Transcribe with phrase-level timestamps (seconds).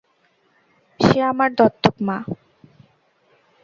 [0.99, 2.17] সে আমার দত্তক মা।